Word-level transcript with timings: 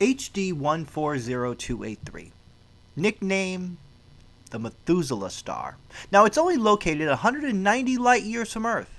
HD140283. 0.00 2.30
Nickname 2.96 3.78
the 4.50 4.58
Methuselah 4.58 5.30
star. 5.30 5.76
Now, 6.12 6.24
it's 6.24 6.38
only 6.38 6.56
located 6.56 7.08
190 7.08 7.96
light 7.96 8.22
years 8.22 8.52
from 8.52 8.66
Earth. 8.66 8.90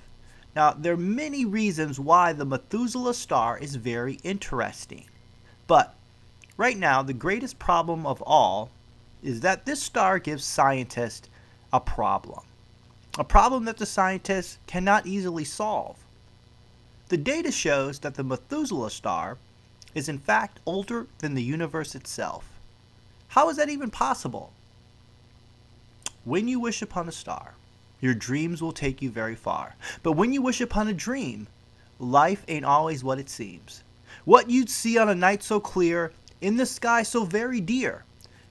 Now, 0.55 0.71
there 0.71 0.93
are 0.93 0.97
many 0.97 1.45
reasons 1.45 1.99
why 1.99 2.33
the 2.33 2.45
Methuselah 2.45 3.13
star 3.13 3.57
is 3.57 3.75
very 3.75 4.19
interesting. 4.23 5.05
But 5.67 5.93
right 6.57 6.77
now, 6.77 7.03
the 7.03 7.13
greatest 7.13 7.59
problem 7.59 8.05
of 8.05 8.21
all 8.23 8.71
is 9.21 9.41
that 9.41 9.65
this 9.65 9.81
star 9.81 10.19
gives 10.19 10.43
scientists 10.43 11.29
a 11.71 11.79
problem. 11.79 12.41
A 13.19 13.23
problem 13.23 13.65
that 13.65 13.77
the 13.77 13.85
scientists 13.85 14.57
cannot 14.67 15.05
easily 15.05 15.43
solve. 15.43 15.97
The 17.09 17.17
data 17.17 17.51
shows 17.51 17.99
that 17.99 18.15
the 18.15 18.23
Methuselah 18.23 18.91
star 18.91 19.37
is 19.93 20.09
in 20.09 20.19
fact 20.19 20.59
older 20.65 21.07
than 21.19 21.33
the 21.33 21.43
universe 21.43 21.95
itself. 21.95 22.49
How 23.29 23.49
is 23.49 23.57
that 23.57 23.69
even 23.69 23.89
possible? 23.89 24.51
When 26.23 26.47
you 26.47 26.59
wish 26.59 26.81
upon 26.81 27.07
a 27.07 27.11
star, 27.11 27.53
your 28.01 28.13
dreams 28.13 28.61
will 28.61 28.71
take 28.71 29.01
you 29.01 29.09
very 29.09 29.35
far. 29.35 29.75
But 30.03 30.13
when 30.13 30.33
you 30.33 30.41
wish 30.41 30.61
upon 30.61 30.87
a 30.87 30.93
dream, 30.93 31.47
life 31.99 32.43
ain't 32.47 32.65
always 32.65 33.03
what 33.03 33.19
it 33.19 33.29
seems. 33.29 33.83
What 34.25 34.49
you'd 34.49 34.69
see 34.69 34.97
on 34.97 35.09
a 35.09 35.15
night 35.15 35.41
so 35.41 35.59
clear, 35.59 36.11
in 36.41 36.57
the 36.57 36.65
sky 36.65 37.03
so 37.03 37.23
very 37.23 37.61
dear, 37.61 38.03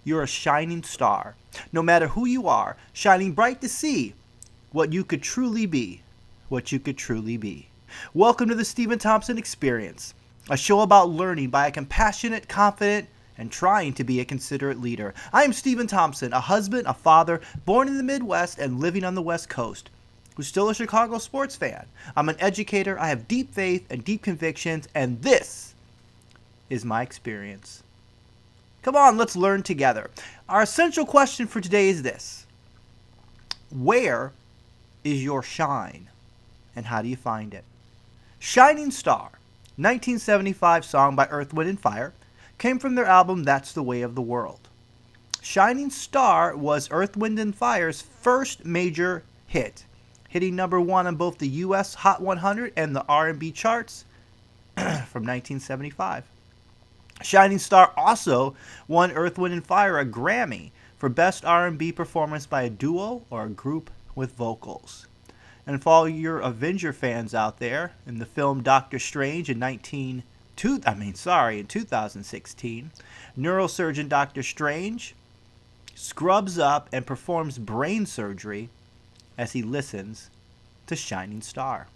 you're 0.05 0.23
a 0.23 0.27
shining 0.27 0.83
star. 0.83 1.37
No 1.73 1.83
matter 1.83 2.09
who 2.09 2.27
you 2.27 2.49
are, 2.49 2.77
shining 2.93 3.33
bright 3.33 3.61
to 3.61 3.69
see 3.69 4.15
what 4.73 4.93
you 4.93 5.05
could 5.05 5.23
truly 5.23 5.67
be. 5.67 6.03
What 6.49 6.73
you 6.73 6.79
could 6.79 6.97
truly 6.97 7.37
be. 7.37 7.69
Welcome 8.15 8.49
to 8.49 8.55
the 8.55 8.65
Steven 8.65 8.99
Thompson 8.99 9.39
Experience, 9.39 10.15
a 10.49 10.57
show 10.57 10.81
about 10.81 11.11
learning 11.11 11.51
by 11.51 11.67
a 11.67 11.73
compassionate, 11.73 12.49
confident, 12.49 13.09
and 13.39 13.51
trying 13.51 13.93
to 13.95 14.05
be 14.05 14.21
a 14.21 14.25
considerate 14.25 14.81
leader. 14.81 15.13
I 15.33 15.45
am 15.45 15.53
Steven 15.53 15.87
Thompson, 15.87 16.33
a 16.33 16.41
husband, 16.41 16.87
a 16.87 16.95
father, 16.95 17.41
born 17.65 17.89
in 17.89 17.97
the 17.97 18.03
Midwest 18.03 18.59
and 18.59 18.81
living 18.81 19.05
on 19.05 19.15
the 19.15 19.23
West 19.23 19.49
Coast, 19.49 19.91
who's 20.35 20.47
still 20.47 20.71
a 20.71 20.75
Chicago 20.75 21.19
sports 21.19 21.57
fan. 21.57 21.87
I'm 22.17 22.29
an 22.29 22.37
educator, 22.39 22.99
I 22.99 23.09
have 23.09 23.29
deep 23.29 23.53
faith 23.53 23.87
and 23.91 24.05
deep 24.05 24.23
convictions, 24.23 24.89
and 24.95 25.21
this 25.23 25.75
is 26.71 26.85
my 26.85 27.03
experience. 27.03 27.83
Come 28.83 28.97
on, 28.97 29.19
let's 29.19 29.37
learn 29.37 29.63
together. 29.65 30.11
Our 30.49 30.63
essential 30.63 31.05
question 31.05 31.49
for 31.49 31.61
today 31.61 31.89
is 31.89 32.03
this 32.03 32.47
Where 33.71 34.33
is 35.03 35.25
your 35.25 35.43
shine, 35.43 36.09
and 36.75 36.87
how 36.87 37.03
do 37.03 37.09
you 37.09 37.17
find 37.17 37.53
it? 37.53 37.65
Shining 38.39 38.91
Star, 38.91 39.33
1975 39.79 40.87
song 40.87 41.15
by 41.15 41.27
Earth, 41.27 41.53
Wind, 41.53 41.69
and 41.69 41.79
Fire 41.79 42.15
came 42.57 42.79
from 42.79 42.95
their 42.95 43.05
album 43.05 43.45
That's 43.45 43.75
the 43.75 43.83
Way 43.83 44.01
of 44.01 44.15
the 44.15 44.23
World. 44.23 44.61
Shining 45.43 45.91
Star 45.91 46.57
was 46.57 46.89
Earth, 46.91 47.15
Wind, 47.15 47.39
and 47.39 47.55
Fire's 47.55 48.01
first 48.01 48.65
major 48.65 49.23
hit, 49.47 49.85
hitting 50.31 50.57
number 50.57 50.81
one 50.81 51.07
on 51.07 51.17
both 51.17 51.37
the 51.37 51.49
U.S. 51.49 51.93
Hot 51.97 52.23
100 52.23 52.73
and 52.75 52.97
the 52.97 53.05
R&B 53.07 53.53
charts 53.53 54.07
from 54.77 55.25
1975. 55.27 56.25
Shining 57.23 57.59
Star 57.59 57.93
also 57.99 58.57
won 58.89 59.13
Earth, 59.13 59.37
Wind, 59.37 59.53
and 59.53 59.67
Fire 59.67 59.99
a 59.99 60.07
Grammy 60.07 60.71
for 60.97 61.11
Best 61.11 61.45
R&B 61.45 61.93
Performance 61.93 62.47
by 62.47 62.63
a 62.63 62.71
Duo 62.71 63.25
or 63.29 63.45
a 63.45 63.51
Group 63.51 63.91
with 64.15 64.33
Vocals. 64.33 65.07
And 65.67 65.83
for 65.83 65.91
all 65.91 66.09
your 66.09 66.39
Avenger 66.39 66.93
fans 66.93 67.35
out 67.35 67.59
there, 67.59 67.93
in 68.07 68.19
the 68.19 68.27
film 68.27 68.63
Doctor 68.63 68.99
Strange 68.99 69.51
in 69.51 69.59
19 69.59 70.23
two, 70.57 70.81
I 70.87 70.95
mean, 70.95 71.15
sorry, 71.15 71.61
in 71.61 71.67
2016, 71.67 72.91
neurosurgeon 73.39 74.09
Dr. 74.09 74.43
Strange 74.43 75.15
scrubs 75.95 76.59
up 76.59 76.89
and 76.93 77.07
performs 77.07 77.59
brain 77.59 78.07
surgery 78.07 78.71
as 79.39 79.53
he 79.53 79.63
listens 79.63 80.31
to 80.87 80.97
Shining 80.97 81.43
Star. 81.43 81.89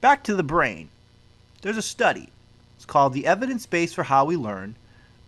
Back 0.00 0.22
to 0.24 0.34
the 0.34 0.42
brain. 0.42 0.90
There's 1.62 1.76
a 1.76 1.82
study. 1.82 2.28
It's 2.76 2.84
called 2.84 3.14
The 3.14 3.26
Evidence 3.26 3.64
Base 3.64 3.94
for 3.94 4.04
How 4.04 4.26
We 4.26 4.36
Learn 4.36 4.76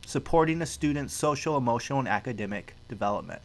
Supporting 0.04 0.62
a 0.62 0.66
Student's 0.66 1.14
Social, 1.14 1.56
Emotional, 1.56 1.98
and 1.98 2.08
Academic 2.08 2.74
Development. 2.88 3.40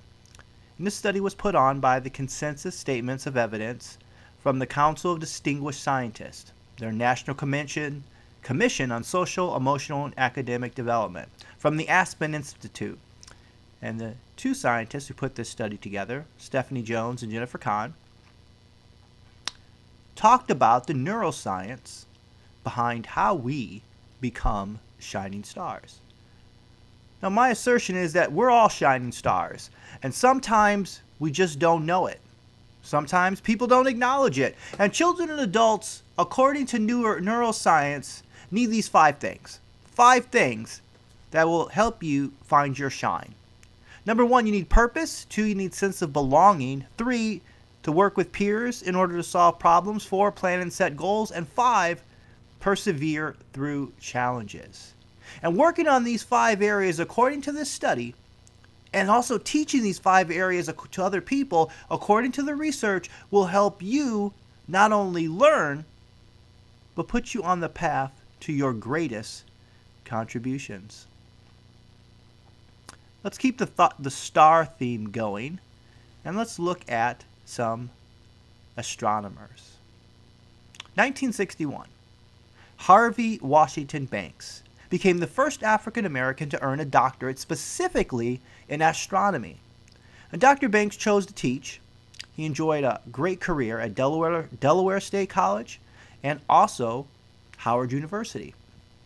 This 0.84 0.96
study 0.96 1.20
was 1.20 1.36
put 1.36 1.54
on 1.54 1.80
by 1.80 2.00
the 2.00 2.10
Consensus 2.10 2.76
Statements 2.76 3.28
of 3.28 3.38
Evidence 3.38 4.00
from 4.42 4.58
the 4.58 4.66
Council 4.66 5.12
of 5.12 5.20
Distinguished 5.20 5.84
Scientists, 5.84 6.54
their 6.80 6.92
National 6.92 7.36
Convention 7.36 8.04
Commission 8.42 8.92
on 8.92 9.04
Social, 9.04 9.56
Emotional, 9.56 10.06
and 10.06 10.14
Academic 10.18 10.74
Development 10.74 11.30
from 11.60 11.78
the 11.78 11.88
Aspen 11.88 12.34
Institute. 12.34 12.98
And 13.80 14.00
the 14.00 14.16
two 14.36 14.56
scientists 14.56 15.08
who 15.08 15.14
put 15.14 15.36
this 15.36 15.50
study 15.50 15.78
together, 15.78 16.26
Stephanie 16.40 16.82
Jones 16.82 17.22
and 17.22 17.32
Jennifer 17.32 17.60
Kahn, 17.60 17.94
talked 20.16 20.50
about 20.50 20.88
the 20.88 20.94
neuroscience 20.94 22.06
behind 22.64 23.06
how 23.06 23.36
we 23.36 23.84
become 24.20 24.80
shining 24.98 25.44
stars. 25.44 26.01
Now, 27.22 27.30
my 27.30 27.50
assertion 27.50 27.96
is 27.96 28.14
that 28.14 28.32
we're 28.32 28.50
all 28.50 28.70
shining 28.70 29.12
stars, 29.12 29.70
and 30.02 30.14
sometimes 30.14 31.02
we 31.20 31.32
just 31.32 31.60
don't 31.60 31.86
know 31.86 32.08
it. 32.08 32.20
Sometimes 32.82 33.40
people 33.40 33.68
don't 33.68 33.88
acknowledge 33.88 34.40
it. 34.40 34.56
And 34.80 34.92
children 34.92 35.30
and 35.30 35.40
adults, 35.40 36.02
according 36.18 36.66
to 36.68 36.80
neuro- 36.80 37.22
neuroscience, 37.22 38.24
need 38.50 38.68
these 38.68 38.88
five 38.88 39.20
things. 39.20 39.60
Five 39.86 40.26
things 40.26 40.82
that 41.30 41.48
will 41.48 41.68
help 41.68 42.02
you 42.02 42.34
find 42.44 42.78
your 42.78 42.90
shine. 42.90 43.36
Number 44.06 44.26
one, 44.26 44.48
you 44.48 44.52
need 44.52 44.68
purpose. 44.68 45.26
Two, 45.26 45.46
you 45.46 45.54
need 45.54 45.76
sense 45.76 46.02
of 46.02 46.12
belonging. 46.12 46.86
Three, 46.98 47.42
to 47.84 47.92
work 47.92 48.18
with 48.18 48.32
peers 48.32 48.82
in 48.82 48.96
order 48.96 49.16
to 49.16 49.24
solve 49.24 49.60
problems. 49.60 50.04
Four, 50.04 50.32
plan 50.32 50.60
and 50.60 50.74
set 50.74 50.98
goals. 50.98 51.32
And 51.32 51.48
five, 51.48 52.02
persevere 52.60 53.36
through 53.54 53.94
challenges. 54.00 54.94
And 55.42 55.58
working 55.58 55.88
on 55.88 56.04
these 56.04 56.24
five 56.24 56.62
areas 56.62 57.00
according 57.00 57.42
to 57.44 57.52
this 57.52 57.70
study, 57.70 58.16
and 58.94 59.10
also 59.10 59.38
teaching 59.38 59.84
these 59.84 60.00
five 60.00 60.30
areas 60.30 60.70
to 60.92 61.04
other 61.04 61.22
people 61.22 61.72
according 61.90 62.34
to 62.34 62.44
the 62.44 62.56
research, 62.56 63.10
will 63.30 63.46
help 63.46 63.82
you 63.82 64.34
not 64.68 64.92
only 64.92 65.28
learn, 65.28 65.86
but 66.96 67.08
put 67.08 67.34
you 67.34 67.42
on 67.44 67.60
the 67.60 67.70
path 67.70 68.12
to 68.42 68.54
your 68.54 68.74
greatest 68.74 69.44
contributions. 70.06 71.06
Let's 73.24 73.38
keep 73.38 73.58
the 73.60 73.66
thought, 73.66 74.02
the 74.02 74.12
star 74.12 74.66
theme 74.66 75.12
going, 75.12 75.60
and 76.26 76.36
let's 76.36 76.58
look 76.58 76.90
at 76.90 77.24
some 77.46 77.92
astronomers. 78.76 79.78
1961. 80.96 81.88
Harvey 82.78 83.40
Washington 83.42 84.06
Banks 84.06 84.64
became 84.92 85.18
the 85.18 85.26
first 85.26 85.64
African 85.64 86.06
American 86.06 86.50
to 86.50 86.62
earn 86.62 86.80
a 86.80 86.86
doctorate 86.86 87.40
specifically 87.40 88.42
in 88.68 88.82
astronomy. 88.82 89.56
And 90.32 90.40
Dr. 90.40 90.70
Banks 90.70 90.98
chose 90.98 91.26
to 91.26 91.34
teach. 91.34 91.80
He 92.36 92.46
enjoyed 92.46 92.84
a 92.84 93.02
great 93.12 93.40
career 93.40 93.80
at 93.80 93.96
Delaware, 93.96 94.50
Delaware 94.60 95.00
State 95.00 95.30
College 95.30 95.80
and 96.22 96.42
also 96.50 97.08
Howard 97.58 97.92
University. 97.92 98.54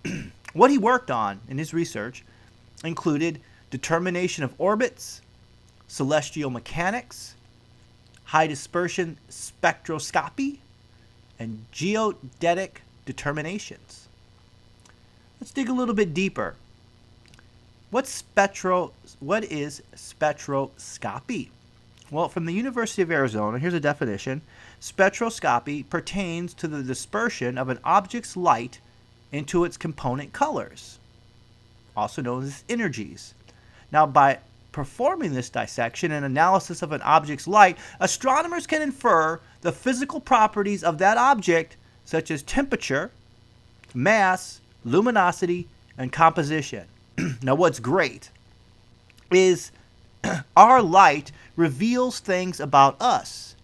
what 0.53 0.71
he 0.71 0.77
worked 0.77 1.11
on 1.11 1.39
in 1.47 1.59
his 1.59 1.73
research 1.73 2.25
included 2.83 3.39
determination 3.69 4.43
of 4.43 4.53
orbits, 4.57 5.21
celestial 5.87 6.49
mechanics, 6.49 7.35
high 8.25 8.47
dispersion 8.47 9.17
spectroscopy, 9.29 10.57
and 11.37 11.65
geodetic 11.71 12.81
determinations. 13.05 14.04
Let's 15.45 15.53
dig 15.53 15.69
a 15.69 15.73
little 15.73 15.93
bit 15.93 16.15
deeper. 16.15 16.55
What's 17.91 18.09
spectro 18.09 18.93
what 19.19 19.43
is 19.43 19.83
spectroscopy? 19.95 21.49
Well, 22.09 22.29
from 22.29 22.47
the 22.47 22.51
University 22.51 23.03
of 23.03 23.11
Arizona, 23.11 23.59
here's 23.59 23.75
a 23.75 23.79
definition. 23.79 24.41
Spectroscopy 24.81 25.87
pertains 25.87 26.55
to 26.55 26.67
the 26.67 26.81
dispersion 26.81 27.59
of 27.59 27.69
an 27.69 27.77
object's 27.83 28.35
light 28.35 28.79
into 29.31 29.65
its 29.65 29.77
component 29.77 30.33
colors, 30.33 30.97
also 31.95 32.23
known 32.23 32.45
as 32.45 32.63
energies. 32.67 33.35
Now, 33.91 34.07
by 34.07 34.39
performing 34.71 35.33
this 35.33 35.51
dissection 35.51 36.11
and 36.11 36.25
analysis 36.25 36.81
of 36.81 36.91
an 36.91 37.03
object's 37.03 37.47
light, 37.47 37.77
astronomers 37.99 38.65
can 38.65 38.81
infer 38.81 39.39
the 39.61 39.71
physical 39.71 40.19
properties 40.19 40.83
of 40.83 40.97
that 40.97 41.19
object, 41.19 41.77
such 42.03 42.31
as 42.31 42.41
temperature, 42.41 43.11
mass, 43.93 44.61
luminosity, 44.85 45.67
and 45.97 46.11
composition. 46.11 46.85
now, 47.41 47.55
what's 47.55 47.79
great 47.79 48.29
is 49.31 49.71
our 50.55 50.81
light 50.81 51.31
reveals 51.55 52.19
things 52.19 52.59
about 52.59 53.01
us. 53.01 53.55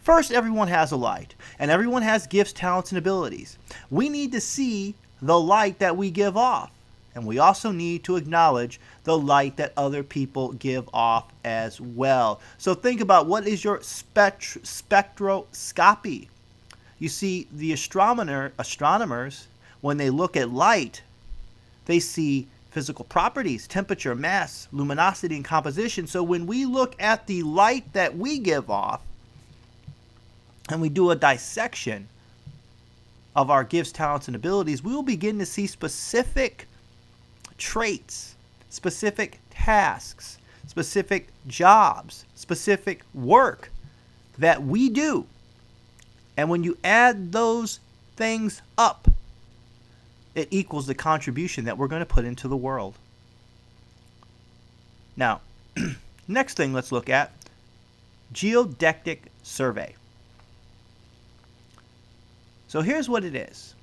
First, 0.00 0.32
everyone 0.32 0.68
has 0.68 0.92
a 0.92 0.96
light, 0.96 1.34
and 1.58 1.70
everyone 1.70 2.02
has 2.02 2.26
gifts, 2.26 2.52
talents, 2.52 2.90
and 2.90 2.98
abilities. 2.98 3.58
We 3.90 4.08
need 4.08 4.32
to 4.32 4.40
see 4.40 4.94
the 5.20 5.38
light 5.38 5.78
that 5.80 5.96
we 5.96 6.10
give 6.10 6.36
off. 6.36 6.70
And 7.14 7.26
we 7.26 7.38
also 7.38 7.72
need 7.72 8.04
to 8.04 8.16
acknowledge 8.16 8.80
the 9.04 9.18
light 9.18 9.56
that 9.56 9.72
other 9.76 10.02
people 10.02 10.52
give 10.52 10.88
off 10.94 11.26
as 11.44 11.80
well. 11.80 12.40
So 12.56 12.72
think 12.72 13.00
about 13.00 13.26
what 13.26 13.46
is 13.46 13.64
your 13.64 13.82
spect- 13.82 14.62
spectroscopy? 14.62 16.28
You 16.98 17.08
see, 17.08 17.48
the 17.52 17.72
astronomer, 17.72 18.52
astronomers, 18.58 19.48
when 19.80 19.96
they 19.96 20.10
look 20.10 20.36
at 20.36 20.50
light, 20.50 21.02
they 21.86 22.00
see 22.00 22.46
physical 22.70 23.04
properties, 23.04 23.66
temperature, 23.66 24.14
mass, 24.14 24.68
luminosity, 24.72 25.36
and 25.36 25.44
composition. 25.44 26.06
So 26.06 26.22
when 26.22 26.46
we 26.46 26.64
look 26.64 26.94
at 27.00 27.26
the 27.26 27.42
light 27.42 27.92
that 27.92 28.16
we 28.16 28.38
give 28.38 28.70
off 28.70 29.02
and 30.68 30.80
we 30.80 30.88
do 30.88 31.10
a 31.10 31.16
dissection 31.16 32.08
of 33.34 33.50
our 33.50 33.64
gifts, 33.64 33.92
talents, 33.92 34.28
and 34.28 34.36
abilities, 34.36 34.82
we 34.82 34.94
will 34.94 35.02
begin 35.02 35.38
to 35.38 35.46
see 35.46 35.66
specific 35.66 36.68
traits, 37.58 38.34
specific 38.68 39.40
tasks, 39.50 40.38
specific 40.66 41.28
jobs, 41.46 42.24
specific 42.34 43.02
work 43.12 43.70
that 44.38 44.62
we 44.62 44.88
do. 44.88 45.26
And 46.36 46.48
when 46.48 46.62
you 46.62 46.78
add 46.84 47.32
those 47.32 47.80
things 48.16 48.62
up, 48.78 49.08
it 50.34 50.48
equals 50.50 50.86
the 50.86 50.94
contribution 50.94 51.64
that 51.64 51.76
we're 51.76 51.88
going 51.88 52.00
to 52.00 52.06
put 52.06 52.24
into 52.24 52.48
the 52.48 52.56
world. 52.56 52.94
Now, 55.16 55.40
next 56.28 56.56
thing 56.56 56.72
let's 56.72 56.92
look 56.92 57.08
at 57.08 57.32
geodetic 58.32 59.24
survey. 59.42 59.94
So 62.68 62.82
here's 62.82 63.08
what 63.08 63.24
it 63.24 63.34
is. 63.34 63.74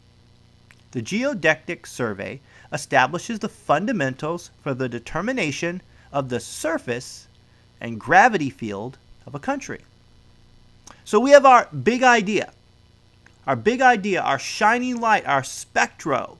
The 0.91 1.01
geodetic 1.01 1.85
survey 1.85 2.39
establishes 2.71 3.39
the 3.39 3.49
fundamentals 3.49 4.49
for 4.61 4.73
the 4.73 4.87
determination 4.87 5.81
of 6.11 6.29
the 6.29 6.39
surface 6.39 7.27
and 7.81 7.99
gravity 7.99 8.49
field 8.49 8.97
of 9.25 9.35
a 9.35 9.39
country. 9.39 9.81
So 11.03 11.19
we 11.19 11.31
have 11.31 11.45
our 11.45 11.67
big 11.67 12.03
idea. 12.03 12.51
Our 13.47 13.55
big 13.55 13.81
idea, 13.81 14.21
our 14.21 14.37
shining 14.37 14.99
light, 14.99 15.25
our 15.25 15.43
spectro, 15.43 16.37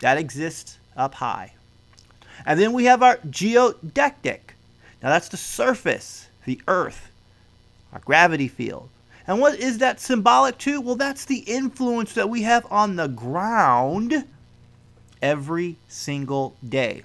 that 0.00 0.18
exists 0.18 0.78
up 0.96 1.14
high. 1.14 1.52
And 2.44 2.58
then 2.58 2.72
we 2.72 2.86
have 2.86 3.00
our 3.02 3.20
geodetic. 3.30 4.56
Now 5.00 5.10
that's 5.10 5.28
the 5.28 5.36
surface, 5.36 6.28
the 6.44 6.60
earth, 6.66 7.10
our 7.92 8.00
gravity 8.00 8.48
field. 8.48 8.88
And 9.26 9.40
what 9.40 9.58
is 9.58 9.78
that 9.78 10.00
symbolic 10.00 10.58
to? 10.58 10.80
Well, 10.80 10.96
that's 10.96 11.24
the 11.24 11.38
influence 11.38 12.12
that 12.14 12.28
we 12.28 12.42
have 12.42 12.66
on 12.70 12.96
the 12.96 13.08
ground 13.08 14.24
every 15.22 15.76
single 15.88 16.56
day. 16.68 17.04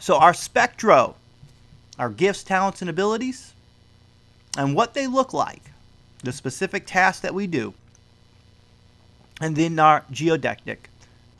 So 0.00 0.16
our 0.16 0.34
spectro, 0.34 1.16
our 1.98 2.08
gifts, 2.08 2.42
talents, 2.42 2.80
and 2.80 2.88
abilities, 2.88 3.52
and 4.56 4.74
what 4.74 4.94
they 4.94 5.06
look 5.06 5.34
like, 5.34 5.62
the 6.24 6.32
specific 6.32 6.86
tasks 6.86 7.20
that 7.20 7.34
we 7.34 7.46
do, 7.46 7.74
and 9.40 9.56
then 9.56 9.78
our 9.78 10.04
geodetic, 10.10 10.90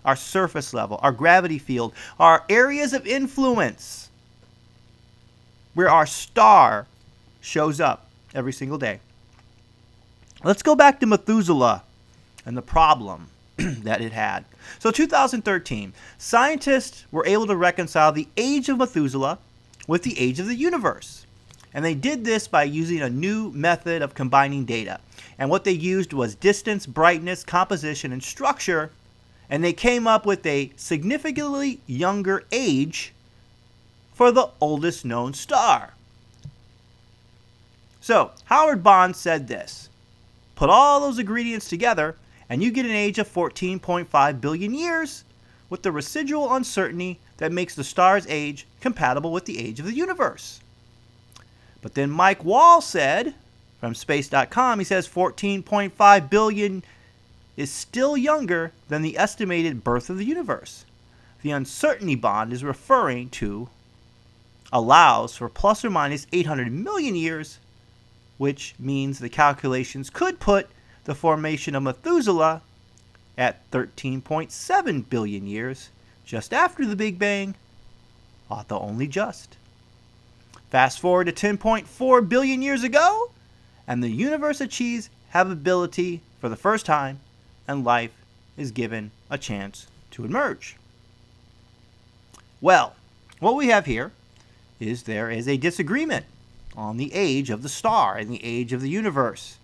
our 0.04 0.16
surface 0.16 0.72
level, 0.72 0.98
our 1.02 1.12
gravity 1.12 1.58
field, 1.58 1.92
our 2.18 2.44
areas 2.48 2.92
of 2.92 3.06
influence, 3.06 4.08
where 5.74 5.90
our 5.90 6.06
star 6.06 6.86
shows 7.40 7.80
up 7.80 8.08
every 8.34 8.52
single 8.52 8.78
day. 8.78 9.00
Let's 10.42 10.62
go 10.62 10.74
back 10.74 11.00
to 11.00 11.06
Methuselah 11.06 11.82
and 12.46 12.56
the 12.56 12.62
problem 12.62 13.28
that 13.56 14.00
it 14.00 14.12
had. 14.12 14.44
So, 14.78 14.90
2013, 14.90 15.92
scientists 16.16 17.04
were 17.10 17.26
able 17.26 17.46
to 17.46 17.56
reconcile 17.56 18.12
the 18.12 18.28
age 18.36 18.68
of 18.68 18.78
Methuselah 18.78 19.38
with 19.86 20.02
the 20.02 20.18
age 20.18 20.40
of 20.40 20.46
the 20.46 20.54
universe. 20.54 21.26
And 21.72 21.84
they 21.84 21.94
did 21.94 22.24
this 22.24 22.48
by 22.48 22.64
using 22.64 23.00
a 23.00 23.08
new 23.08 23.50
method 23.52 24.02
of 24.02 24.14
combining 24.14 24.64
data. 24.64 25.00
And 25.38 25.50
what 25.50 25.64
they 25.64 25.72
used 25.72 26.12
was 26.12 26.34
distance, 26.34 26.84
brightness, 26.86 27.44
composition, 27.44 28.12
and 28.12 28.22
structure. 28.22 28.90
And 29.48 29.62
they 29.62 29.72
came 29.72 30.06
up 30.06 30.26
with 30.26 30.44
a 30.46 30.72
significantly 30.76 31.80
younger 31.86 32.44
age 32.50 33.12
for 34.12 34.30
the 34.30 34.50
oldest 34.60 35.04
known 35.04 35.32
star. 35.32 35.94
So, 38.00 38.32
Howard 38.46 38.82
Bond 38.82 39.14
said 39.14 39.48
this 39.48 39.88
Put 40.56 40.70
all 40.70 41.00
those 41.00 41.18
ingredients 41.18 41.68
together, 41.68 42.16
and 42.48 42.62
you 42.62 42.70
get 42.70 42.84
an 42.84 42.92
age 42.92 43.18
of 43.18 43.32
14.5 43.32 44.40
billion 44.40 44.74
years 44.74 45.24
with 45.70 45.82
the 45.82 45.92
residual 45.92 46.52
uncertainty 46.54 47.18
that 47.36 47.52
makes 47.52 47.74
the 47.74 47.84
star's 47.84 48.26
age 48.28 48.66
compatible 48.80 49.32
with 49.32 49.44
the 49.44 49.58
age 49.58 49.80
of 49.80 49.86
the 49.86 49.94
universe. 49.94 50.60
But 51.82 51.94
then 51.94 52.10
Mike 52.10 52.44
Wall 52.44 52.80
said 52.80 53.34
from 53.80 53.94
space.com, 53.94 54.78
he 54.78 54.84
says 54.84 55.08
14.5 55.08 56.30
billion 56.30 56.82
is 57.56 57.72
still 57.72 58.16
younger 58.16 58.72
than 58.88 59.02
the 59.02 59.18
estimated 59.18 59.84
birth 59.84 60.10
of 60.10 60.18
the 60.18 60.24
universe. 60.24 60.84
The 61.42 61.50
uncertainty 61.50 62.14
Bond 62.14 62.52
is 62.52 62.62
referring 62.62 63.30
to 63.30 63.68
allows 64.72 65.36
for 65.36 65.48
plus 65.48 65.84
or 65.84 65.90
minus 65.90 66.26
800 66.32 66.70
million 66.70 67.14
years, 67.14 67.58
which 68.38 68.74
means 68.78 69.18
the 69.18 69.28
calculations 69.28 70.10
could 70.10 70.38
put 70.38 70.68
the 71.04 71.14
formation 71.14 71.74
of 71.74 71.82
Methuselah 71.82 72.62
at 73.36 73.68
13.7 73.70 75.08
billion 75.08 75.46
years, 75.46 75.88
just 76.24 76.52
after 76.52 76.84
the 76.84 76.96
Big 76.96 77.18
Bang, 77.18 77.54
although 78.50 78.80
only 78.80 79.08
just. 79.08 79.56
Fast 80.70 81.00
forward 81.00 81.24
to 81.24 81.32
10.4 81.32 82.28
billion 82.28 82.62
years 82.62 82.84
ago, 82.84 83.32
and 83.88 84.02
the 84.02 84.08
universe 84.08 84.60
achieves 84.60 85.10
habitability 85.30 86.20
for 86.40 86.48
the 86.48 86.56
first 86.56 86.86
time, 86.86 87.18
and 87.66 87.84
life 87.84 88.12
is 88.56 88.70
given 88.70 89.10
a 89.28 89.36
chance 89.36 89.88
to 90.12 90.24
emerge. 90.24 90.76
Well, 92.60 92.94
what 93.40 93.56
we 93.56 93.66
have 93.68 93.86
here 93.86 94.12
is 94.78 95.02
there 95.02 95.28
is 95.28 95.48
a 95.48 95.56
disagreement 95.56 96.26
on 96.76 96.98
the 96.98 97.12
age 97.14 97.50
of 97.50 97.64
the 97.64 97.68
star 97.68 98.16
and 98.16 98.30
the 98.30 98.44
age 98.44 98.72
of 98.72 98.80
the 98.80 98.90
universe. 98.90 99.56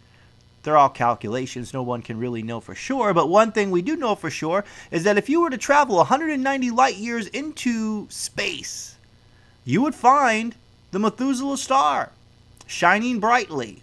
They're 0.64 0.76
all 0.76 0.88
calculations, 0.88 1.72
no 1.72 1.82
one 1.82 2.02
can 2.02 2.18
really 2.18 2.42
know 2.42 2.58
for 2.58 2.74
sure, 2.74 3.14
but 3.14 3.28
one 3.28 3.52
thing 3.52 3.70
we 3.70 3.80
do 3.80 3.94
know 3.94 4.16
for 4.16 4.30
sure 4.30 4.64
is 4.90 5.04
that 5.04 5.18
if 5.18 5.28
you 5.28 5.40
were 5.40 5.50
to 5.50 5.56
travel 5.56 5.98
190 5.98 6.70
light 6.72 6.96
years 6.96 7.28
into 7.28 8.08
space, 8.10 8.96
you 9.64 9.82
would 9.82 9.94
find 9.94 10.56
the 10.90 10.98
Methuselah 10.98 11.58
star, 11.58 12.12
shining 12.66 13.20
brightly. 13.20 13.82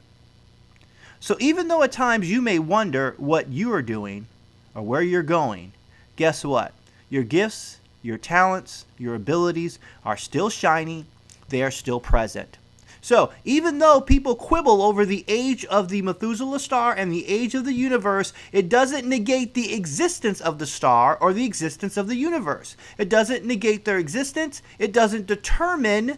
So 1.20 1.38
even 1.40 1.68
though 1.68 1.84
at 1.84 1.92
times 1.92 2.30
you 2.30 2.42
may 2.42 2.60
wonder 2.60 3.16
what 3.18 3.50
you 3.50 3.72
are 3.74 3.82
doing 3.82 4.28
or 4.76 4.82
where 4.82 5.02
you're 5.02 5.24
going, 5.24 5.72
guess 6.16 6.44
what? 6.44 6.74
Your 7.10 7.24
gifts, 7.24 7.80
your 8.02 8.18
talents, 8.18 8.86
your 8.98 9.16
abilities 9.16 9.80
are 10.04 10.18
still 10.18 10.50
shining, 10.50 11.06
they 11.50 11.64
are 11.64 11.72
still 11.72 12.00
present. 12.00 12.58
So, 13.04 13.34
even 13.44 13.80
though 13.80 14.00
people 14.00 14.34
quibble 14.34 14.82
over 14.82 15.06
the 15.06 15.26
age 15.28 15.66
of 15.66 15.90
the 15.90 16.02
Methuselah 16.02 16.60
star 16.60 16.94
and 16.94 17.12
the 17.12 17.28
age 17.28 17.54
of 17.54 17.66
the 17.66 17.74
universe, 17.74 18.32
it 18.54 18.70
doesn't 18.70 19.06
negate 19.06 19.56
the 19.56 19.74
existence 19.74 20.40
of 20.40 20.58
the 20.58 20.66
star 20.66 21.18
or 21.18 21.34
the 21.34 21.44
existence 21.44 21.98
of 21.98 22.08
the 22.08 22.16
universe. 22.16 22.78
It 22.98 23.10
doesn't 23.10 23.44
negate 23.44 23.84
their 23.84 23.98
existence, 23.98 24.62
it 24.80 24.94
doesn't 24.94 25.28
determine 25.28 26.18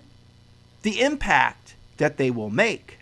the 0.86 1.02
impact 1.02 1.74
that 1.98 2.18
they 2.18 2.30
will 2.30 2.52
make. 2.52 3.00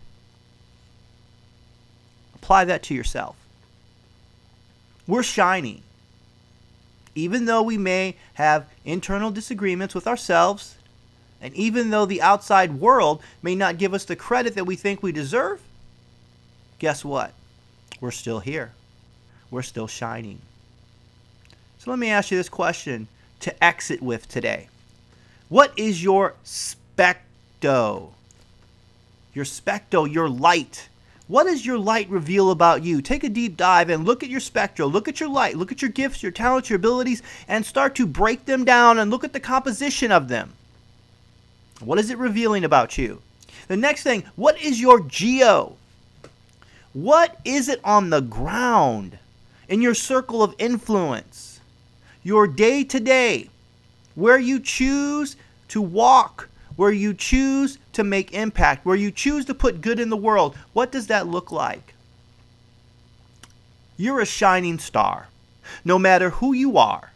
Apply 2.33 2.63
that 2.63 2.81
to 2.83 2.93
yourself. 2.93 3.35
We're 5.05 5.21
shining. 5.21 5.81
Even 7.13 7.43
though 7.43 7.61
we 7.61 7.77
may 7.77 8.15
have 8.35 8.67
internal 8.85 9.31
disagreements 9.31 9.93
with 9.93 10.07
ourselves, 10.07 10.77
and 11.41 11.53
even 11.55 11.89
though 11.89 12.05
the 12.05 12.21
outside 12.21 12.79
world 12.79 13.21
may 13.41 13.53
not 13.53 13.77
give 13.77 13.93
us 13.93 14.05
the 14.05 14.15
credit 14.15 14.55
that 14.55 14.65
we 14.65 14.77
think 14.77 15.03
we 15.03 15.11
deserve, 15.11 15.61
guess 16.79 17.03
what? 17.03 17.33
We're 17.99 18.11
still 18.11 18.39
here. 18.39 18.71
We're 19.51 19.61
still 19.61 19.87
shining. 19.87 20.39
So 21.79 21.91
let 21.91 21.99
me 21.99 22.09
ask 22.09 22.31
you 22.31 22.37
this 22.37 22.47
question 22.47 23.09
to 23.41 23.61
exit 23.61 24.01
with 24.01 24.29
today. 24.29 24.69
What 25.49 25.77
is 25.77 26.01
your 26.01 26.35
spec 26.45 27.25
specto. 27.63 28.09
Your 29.33 29.45
specto, 29.45 30.11
your 30.11 30.29
light. 30.29 30.89
What 31.27 31.45
does 31.45 31.65
your 31.65 31.77
light 31.77 32.09
reveal 32.09 32.51
about 32.51 32.83
you? 32.83 33.01
Take 33.01 33.23
a 33.23 33.29
deep 33.29 33.57
dive 33.57 33.89
and 33.89 34.05
look 34.05 34.21
at 34.21 34.29
your 34.29 34.41
spectro, 34.41 34.85
look 34.85 35.07
at 35.07 35.19
your 35.19 35.29
light, 35.29 35.55
look 35.55 35.71
at 35.71 35.81
your 35.81 35.89
gifts, 35.89 36.21
your 36.21 36.31
talents, 36.31 36.69
your 36.69 36.77
abilities, 36.77 37.23
and 37.47 37.65
start 37.65 37.95
to 37.95 38.05
break 38.05 38.45
them 38.45 38.65
down 38.65 38.99
and 38.99 39.09
look 39.09 39.23
at 39.23 39.33
the 39.33 39.39
composition 39.39 40.11
of 40.11 40.27
them. 40.27 40.53
What 41.79 41.99
is 41.99 42.09
it 42.09 42.17
revealing 42.17 42.63
about 42.63 42.97
you? 42.97 43.21
The 43.67 43.77
next 43.77 44.03
thing, 44.03 44.23
what 44.35 44.61
is 44.61 44.81
your 44.81 44.99
geo? 44.99 45.77
What 46.91 47.39
is 47.45 47.69
it 47.69 47.79
on 47.83 48.09
the 48.09 48.21
ground 48.21 49.17
in 49.67 49.81
your 49.81 49.95
circle 49.95 50.43
of 50.43 50.53
influence? 50.59 51.61
Your 52.21 52.45
day 52.45 52.83
to 52.83 52.99
day, 52.99 53.49
where 54.15 54.37
you 54.37 54.59
choose 54.59 55.35
to 55.69 55.81
walk, 55.81 56.49
where 56.75 56.91
you 56.91 57.13
choose 57.13 57.77
to 57.93 58.03
make 58.03 58.33
impact, 58.33 58.85
where 58.85 58.95
you 58.95 59.11
choose 59.11 59.45
to 59.45 59.53
put 59.53 59.81
good 59.81 59.99
in 59.99 60.09
the 60.09 60.17
world, 60.17 60.55
what 60.73 60.91
does 60.91 61.07
that 61.07 61.27
look 61.27 61.51
like? 61.51 61.93
You're 63.97 64.21
a 64.21 64.25
shining 64.25 64.79
star, 64.79 65.27
no 65.85 65.99
matter 65.99 66.31
who 66.31 66.53
you 66.53 66.77
are, 66.77 67.11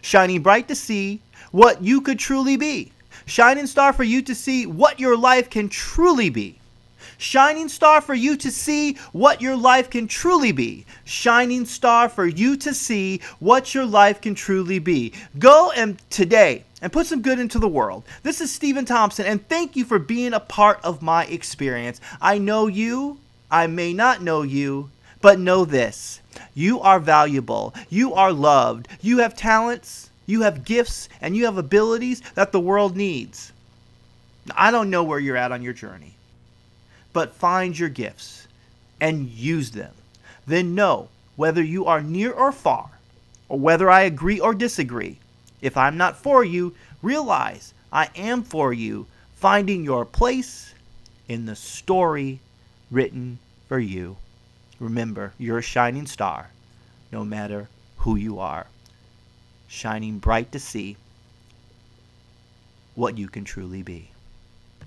shining 0.00 0.42
bright 0.42 0.68
to 0.68 0.74
see 0.74 1.20
what 1.50 1.82
you 1.82 2.00
could 2.00 2.18
truly 2.18 2.56
be. 2.56 2.92
Shining 3.26 3.66
star 3.66 3.92
for 3.92 4.04
you 4.04 4.22
to 4.22 4.34
see 4.34 4.66
what 4.66 5.00
your 5.00 5.16
life 5.16 5.48
can 5.48 5.68
truly 5.68 6.30
be. 6.30 6.58
Shining 7.18 7.68
star 7.68 8.00
for 8.00 8.14
you 8.14 8.36
to 8.36 8.50
see 8.50 8.94
what 9.12 9.40
your 9.40 9.56
life 9.56 9.90
can 9.90 10.08
truly 10.08 10.52
be. 10.52 10.86
Shining 11.04 11.64
star 11.64 12.08
for 12.08 12.26
you 12.26 12.56
to 12.58 12.74
see 12.74 13.20
what 13.38 13.74
your 13.74 13.86
life 13.86 14.20
can 14.20 14.34
truly 14.34 14.78
be. 14.78 15.12
Go 15.38 15.70
and 15.72 15.98
today 16.10 16.64
and 16.80 16.92
put 16.92 17.06
some 17.06 17.22
good 17.22 17.38
into 17.38 17.58
the 17.58 17.68
world. 17.68 18.04
This 18.22 18.40
is 18.40 18.52
Steven 18.52 18.84
Thompson, 18.84 19.26
and 19.26 19.46
thank 19.48 19.74
you 19.74 19.84
for 19.84 19.98
being 19.98 20.34
a 20.34 20.40
part 20.40 20.80
of 20.84 21.02
my 21.02 21.24
experience. 21.26 22.00
I 22.20 22.38
know 22.38 22.66
you, 22.66 23.18
I 23.50 23.66
may 23.66 23.92
not 23.92 24.22
know 24.22 24.42
you, 24.42 24.90
but 25.20 25.38
know 25.38 25.64
this 25.64 26.20
you 26.52 26.80
are 26.80 27.00
valuable, 27.00 27.72
you 27.88 28.12
are 28.12 28.32
loved, 28.32 28.88
you 29.00 29.18
have 29.18 29.34
talents, 29.34 30.10
you 30.26 30.42
have 30.42 30.64
gifts, 30.64 31.08
and 31.20 31.36
you 31.36 31.46
have 31.46 31.56
abilities 31.56 32.20
that 32.34 32.52
the 32.52 32.60
world 32.60 32.96
needs. 32.96 33.52
I 34.54 34.70
don't 34.70 34.90
know 34.90 35.02
where 35.02 35.18
you're 35.18 35.36
at 35.38 35.52
on 35.52 35.62
your 35.62 35.72
journey, 35.72 36.14
but 37.14 37.34
find 37.34 37.78
your 37.78 37.88
gifts 37.88 38.46
and 39.00 39.30
use 39.30 39.70
them. 39.70 39.94
Then 40.46 40.74
know 40.74 41.08
whether 41.36 41.62
you 41.62 41.86
are 41.86 42.02
near 42.02 42.32
or 42.32 42.52
far, 42.52 42.90
or 43.48 43.58
whether 43.58 43.90
I 43.90 44.02
agree 44.02 44.38
or 44.38 44.52
disagree. 44.52 45.18
If 45.62 45.78
I'm 45.78 45.96
not 45.96 46.18
for 46.18 46.44
you, 46.44 46.74
realize 47.00 47.72
I 47.90 48.10
am 48.14 48.42
for 48.42 48.74
you, 48.74 49.06
finding 49.36 49.84
your 49.84 50.04
place 50.04 50.74
in 51.28 51.46
the 51.46 51.56
story 51.56 52.40
written 52.90 53.38
for 53.68 53.78
you. 53.78 54.16
Remember, 54.78 55.32
you're 55.38 55.58
a 55.58 55.62
shining 55.62 56.06
star, 56.06 56.50
no 57.10 57.24
matter 57.24 57.68
who 57.98 58.16
you 58.16 58.38
are, 58.40 58.66
shining 59.68 60.18
bright 60.18 60.52
to 60.52 60.58
see 60.58 60.96
what 62.94 63.16
you 63.16 63.28
can 63.28 63.44
truly 63.44 63.82
be. 63.82 64.10